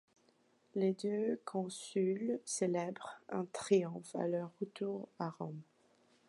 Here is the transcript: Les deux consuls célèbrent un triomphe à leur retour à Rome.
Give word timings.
Les 0.73 0.93
deux 0.93 1.39
consuls 1.45 2.39
célèbrent 2.43 3.21
un 3.29 3.45
triomphe 3.53 4.15
à 4.15 4.27
leur 4.27 4.49
retour 4.59 5.07
à 5.19 5.29
Rome. 5.29 5.61